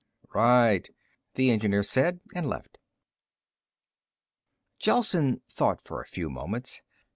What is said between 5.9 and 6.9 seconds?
a few moments.